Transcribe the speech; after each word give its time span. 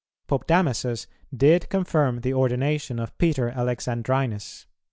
Pope 0.27 0.47
Damasus 0.47 1.05
did 1.31 1.69
confirm 1.69 2.21
the 2.21 2.33
ordination 2.33 2.97
of 2.97 3.15
Peter 3.19 3.51
Alexandrinus." 3.51 4.65